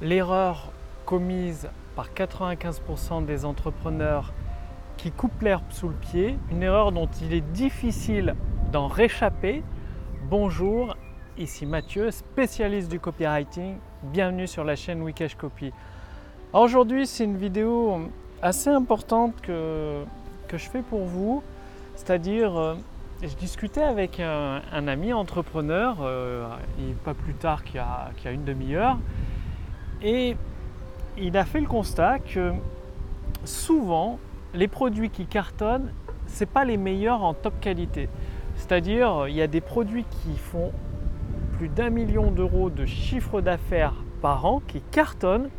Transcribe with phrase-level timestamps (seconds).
[0.00, 0.72] l'erreur
[1.04, 4.32] commise par 95% des entrepreneurs
[4.96, 8.34] qui coupent l'herbe sous le pied, une erreur dont il est difficile
[8.72, 9.62] d'en réchapper.
[10.28, 10.96] Bonjour,
[11.36, 13.76] ici Mathieu, spécialiste du copywriting.
[14.02, 15.72] Bienvenue sur la chaîne Wikash Copy.
[16.52, 18.10] Aujourd'hui, c'est une vidéo
[18.42, 20.04] assez importante que,
[20.50, 21.42] je fais pour vous,
[21.94, 22.74] c'est-à-dire euh,
[23.22, 26.46] je discutais avec un, ami entrepreneur, euh,
[27.04, 28.98] pas plus tard qu'il y a, une demi-heure,
[30.02, 30.36] et
[31.16, 32.52] il a fait le constat que
[33.44, 34.18] souvent,
[34.54, 35.92] les produits qui cartonnent,
[36.26, 38.08] ce pas les meilleurs en top qualité.
[38.56, 40.72] C'est-à-dire, il y a des produits qui font
[41.56, 45.50] plus d'un million d'euros de chiffre d'affaires par an, qui cartonnent,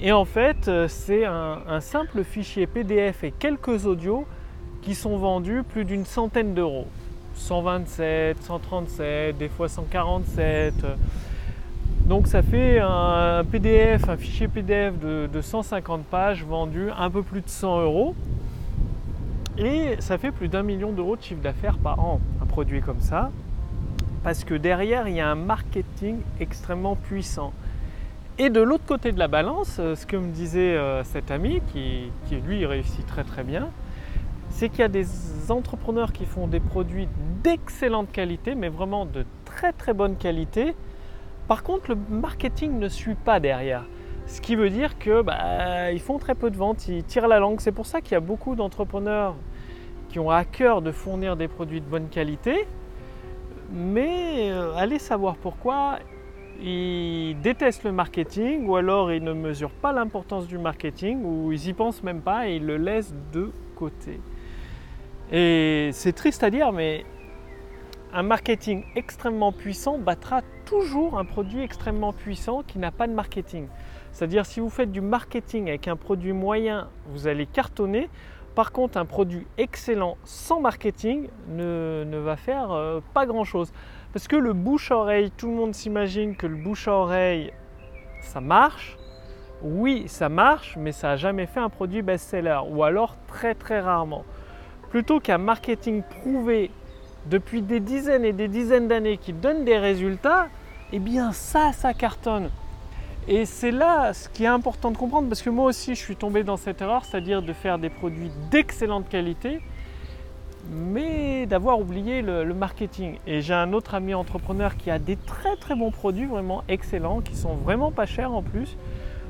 [0.00, 4.26] et en fait, c'est un simple fichier PDF et quelques audios
[4.82, 6.86] qui sont vendus plus d'une centaine d'euros.
[7.36, 10.74] 127, 137, des fois 147.
[12.06, 17.40] Donc ça fait un PDF, un fichier PDF de, 150 pages vendu un peu plus
[17.40, 18.14] de 100 euros.
[19.56, 23.00] Et ça fait plus d'un million d'euros de chiffre d'affaires par an, un produit comme
[23.00, 23.30] ça.
[24.22, 27.52] Parce que derrière, il y a un marketing extrêmement puissant.
[28.36, 32.10] Et de l'autre côté de la balance, ce que me disait euh, cet ami, qui,
[32.28, 33.68] qui lui réussit très très bien,
[34.50, 35.06] c'est qu'il y a des
[35.48, 37.08] entrepreneurs qui font des produits
[37.42, 40.74] d'excellente qualité, mais vraiment de très très bonne qualité.
[41.48, 43.84] Par contre, le marketing ne suit pas derrière.
[44.26, 47.38] Ce qui veut dire que bah, ils font très peu de ventes, ils tirent la
[47.38, 47.60] langue.
[47.60, 49.34] C'est pour ça qu'il y a beaucoup d'entrepreneurs
[50.08, 52.66] qui ont à cœur de fournir des produits de bonne qualité,
[53.72, 55.98] mais euh, allez savoir pourquoi
[56.62, 61.68] ils détestent le marketing ou alors ils ne mesurent pas l'importance du marketing ou ils
[61.68, 64.20] y pensent même pas et ils le laissent de côté.
[65.32, 67.04] Et c'est triste à dire, mais
[68.14, 73.66] un marketing extrêmement puissant battra toujours un produit extrêmement puissant qui n'a pas de marketing.
[74.12, 78.08] C'est-à-dire si vous faites du marketing avec un produit moyen, vous allez cartonner.
[78.54, 83.72] Par contre, un produit excellent sans marketing ne, va faire euh, pas grand-chose.
[84.12, 87.52] Parce que le bouche-oreille, tout le monde s'imagine que le bouche-oreille,
[88.20, 88.96] ça marche.
[89.60, 92.60] Oui, ça marche, mais ça n'a jamais fait un produit best-seller.
[92.70, 94.24] Ou alors très très rarement
[94.94, 96.70] plutôt qu'un marketing prouvé
[97.26, 100.48] depuis des dizaines et des dizaines d'années qui donne des résultats,
[100.92, 102.50] eh bien ça, ça cartonne.
[103.26, 106.16] Et c'est là ce qui est important de comprendre, parce que moi aussi je suis
[106.16, 109.60] tombé dans cette erreur, c'est-à-dire de faire des produits d'excellente qualité,
[110.70, 113.18] mais d'avoir oublié le, le, marketing.
[113.26, 117.20] Et j'ai un autre ami entrepreneur qui a des très très bons produits, vraiment excellents,
[117.20, 118.76] qui sont vraiment pas chers en plus,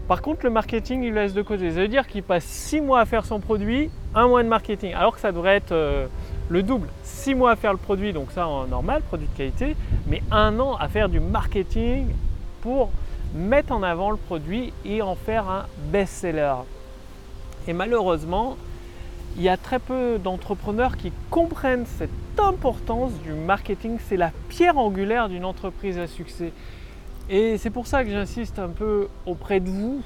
[0.07, 1.71] par contre, le marketing, il laisse de côté.
[1.71, 4.93] Ça veut dire qu'il passe 6 mois à faire son produit, un mois de marketing,
[4.93, 6.07] alors que ça devrait être euh,
[6.49, 6.89] le double.
[7.03, 10.59] 6 mois à faire le produit, donc ça en normal, produit de qualité, mais un
[10.61, 12.09] an à faire du marketing
[12.61, 12.91] pour
[13.35, 16.55] mettre en avant le produit et en faire un best-seller.
[17.67, 18.57] Et malheureusement,
[19.37, 23.99] il y a très peu d'entrepreneurs qui comprennent cette importance du marketing.
[24.09, 26.53] C'est la pierre angulaire d'une entreprise à succès.
[27.29, 30.03] Et c'est pour ça que j'insiste un peu auprès de vous,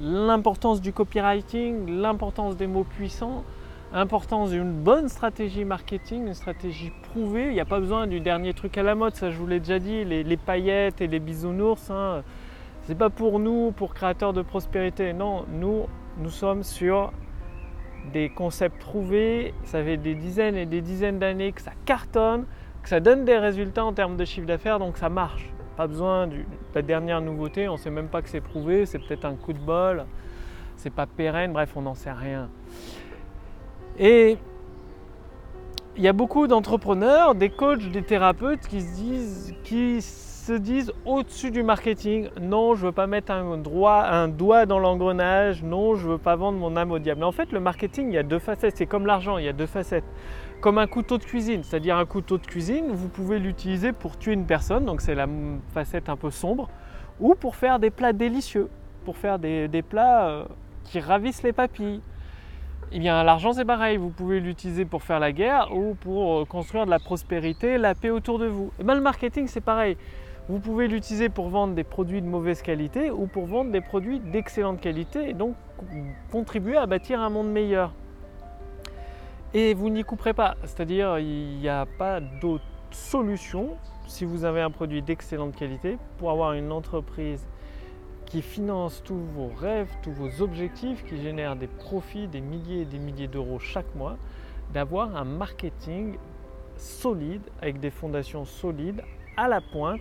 [0.00, 3.44] l'importance du copywriting, l'importance des mots puissants,
[3.92, 7.48] l'importance d'une bonne stratégie marketing, une stratégie prouvée.
[7.48, 9.60] Il n'y a pas besoin du dernier truc à la mode, ça je vous l'ai
[9.60, 11.90] déjà dit, les, paillettes et les bisounours.
[11.90, 12.22] Hein,
[12.84, 15.12] c'est pas pour nous, pour créateurs de prospérité.
[15.12, 15.86] Non, nous,
[16.18, 17.12] nous sommes sur
[18.12, 19.54] des concepts trouvés.
[19.64, 22.46] Ça fait des dizaines et des dizaines d'années que ça cartonne,
[22.82, 25.50] que ça donne des résultats en termes de chiffre d'affaires, donc ça marche.
[25.76, 26.36] Pas besoin de
[26.74, 29.54] la dernière nouveauté, on ne sait même pas que c'est prouvé, c'est peut-être un coup
[29.54, 30.04] de bol,
[30.76, 32.50] c'est pas pérenne, bref, on n'en sait rien.
[33.98, 34.38] Et
[35.96, 38.80] il y a beaucoup d'entrepreneurs, des coachs, des thérapeutes qui
[40.00, 45.62] se disent, au-dessus du marketing, non, je ne veux pas mettre un, doigt dans l'engrenage,
[45.62, 47.22] non, je ne veux pas vendre mon âme au diable.
[47.24, 49.52] En fait, le marketing, il y a deux facettes, c'est comme l'argent, il y a
[49.52, 50.04] deux facettes
[50.62, 51.62] comme un couteau de cuisine.
[51.62, 55.26] C'est-à-dire un couteau de cuisine, vous pouvez l'utiliser pour tuer une personne, donc c'est la
[55.74, 56.70] facette un peu sombre,
[57.20, 58.68] ou pour faire des plats délicieux,
[59.04, 60.44] pour faire des, plats euh,
[60.84, 62.00] qui ravissent les papilles.
[62.94, 66.44] Eh bien, l'argent c'est pareil, vous pouvez l'utiliser pour faire la guerre ou pour euh,
[66.44, 68.70] construire de la prospérité, la paix autour de vous.
[68.78, 69.96] Eh bien, le marketing c'est pareil.
[70.50, 74.20] Vous pouvez l'utiliser pour vendre des produits de mauvaise qualité ou pour vendre des produits
[74.20, 75.54] d'excellente qualité et donc
[76.30, 77.94] contribuer à bâtir un monde meilleur.
[79.54, 83.70] Et vous n'y couperez pas, c'est-à-dire il n'y a pas d'autre solution
[84.06, 87.48] si vous avez un produit d'excellente qualité pour avoir une entreprise
[88.32, 92.84] qui finance tous vos rêves, tous vos objectifs, qui génère des profits, des milliers et
[92.86, 94.16] des milliers d'euros chaque mois,
[94.72, 96.16] d'avoir un marketing
[96.78, 99.02] solide, avec des fondations solides,
[99.36, 100.00] à la pointe,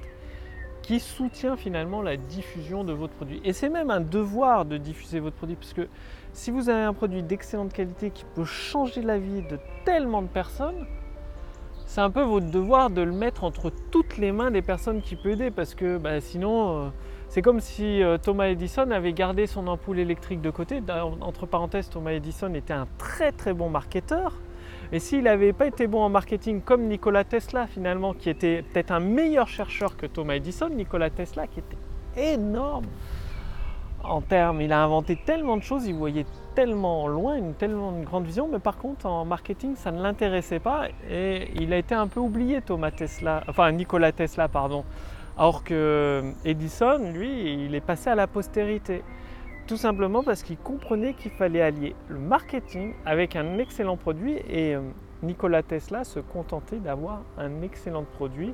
[0.82, 3.42] qui soutient finalement la diffusion de votre produit.
[3.44, 5.90] Et c'est même un devoir de diffuser votre produit, parce que
[6.32, 10.30] si vous avez un produit d'excellente qualité qui peut changer la vie de tellement de
[10.30, 10.88] personnes,
[11.92, 15.18] c'est un peu votre devoir de le mettre entre toutes les mains des personnes qui
[15.18, 16.90] peuvent aider, parce que bah, sinon, euh,
[17.28, 20.82] c'est comme si euh, Thomas Edison avait gardé son ampoule électrique de côté.
[21.20, 24.38] Entre parenthèses, Thomas Edison était un très très bon marketeur.
[24.94, 28.92] Et s'il n'avait pas été bon en marketing comme Nikola Tesla finalement, qui était peut-être
[28.92, 32.86] un meilleur chercheur que Thomas Edison, Nikola Tesla qui était énorme
[34.04, 36.26] en termes, il a inventé tellement de choses, il voyait
[36.56, 40.88] tellement loin, une tellement grande vision, mais par contre en marketing ça ne l'intéressait pas
[41.10, 44.84] et il a été un peu oublié Thomas Tesla, enfin Nikola Tesla pardon.
[45.38, 49.02] Alors que Edison, lui, il est passé à la postérité.
[49.66, 54.76] Tout simplement parce qu'il comprenait qu'il fallait allier le marketing avec un excellent produit et
[54.76, 54.82] euh,
[55.24, 58.54] Nikola Tesla se contentait d'avoir un excellent produit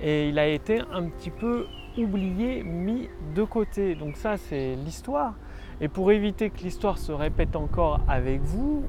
[0.00, 1.66] et il a été un petit peu
[1.98, 3.94] oublié, mis de côté.
[3.94, 5.34] Donc ça c'est l'histoire.
[5.80, 8.84] Et pour éviter que l'histoire se répète encore avec vous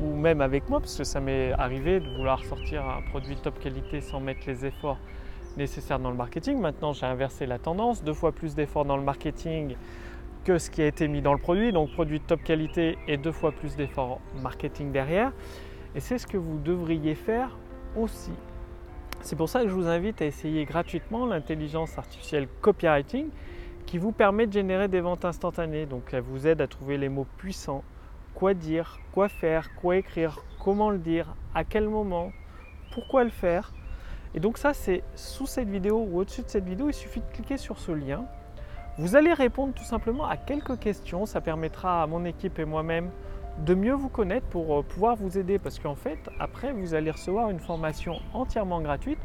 [0.00, 3.58] ou même avec moi, parce que ça m'est arrivé de vouloir sortir un produit top
[3.58, 4.98] qualité sans mettre les efforts
[5.56, 6.60] nécessaires dans le marketing.
[6.60, 9.74] Maintenant j'ai inversé la tendance, deux fois plus d'efforts dans le marketing
[10.44, 13.16] que ce qui a été mis dans le produit, donc produit de top qualité et
[13.16, 15.32] deux fois plus d'efforts marketing derrière.
[15.94, 17.56] Et c'est ce que vous devriez faire
[17.96, 18.32] aussi.
[19.20, 23.28] C'est pour ça que je vous invite à essayer gratuitement l'intelligence artificielle copywriting
[23.86, 25.86] qui vous permet de générer des ventes instantanées.
[25.86, 27.84] Donc elle vous aide à trouver les mots puissants,
[28.34, 32.32] quoi dire, quoi faire, quoi écrire, comment le dire, à quel moment,
[32.92, 33.72] pourquoi le faire.
[34.34, 37.34] Et donc ça c'est sous cette vidéo ou au-dessus de cette vidéo, il suffit de
[37.34, 38.24] cliquer sur ce lien
[38.98, 41.24] vous allez répondre tout simplement à quelques questions.
[41.24, 43.10] Ça permettra à mon équipe et moi-même
[43.64, 45.58] de mieux vous connaître pour euh, pouvoir vous aider.
[45.58, 49.18] Parce qu'en fait, après, vous allez recevoir une formation entièrement gratuite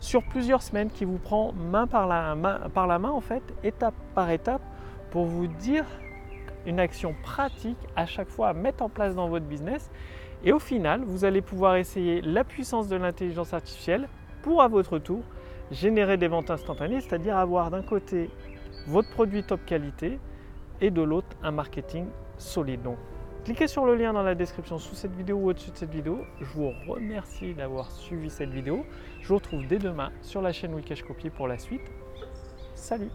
[0.00, 4.30] sur plusieurs semaines qui vous prend main par la main, par en fait, étape par
[4.30, 4.62] étape,
[5.10, 5.86] pour vous dire
[6.66, 9.90] une action pratique à chaque fois à mettre en place dans votre business.
[10.44, 14.08] Et au final, vous allez pouvoir essayer la puissance de l'intelligence artificielle
[14.42, 15.22] pour à votre tour
[15.70, 18.30] générer des ventes instantanées, c'est-à-dire avoir d'un côté
[18.86, 20.18] votre produit top qualité
[20.80, 22.88] et de l'autre un marketing solide.
[23.44, 26.24] Cliquez sur le lien dans la description sous cette vidéo ou au-dessus de cette vidéo.
[26.40, 28.84] Je vous remercie d'avoir suivi cette vidéo.
[29.20, 31.92] Je vous retrouve dès demain sur la chaîne Wikash Copy pour la suite.
[32.74, 33.10] Salut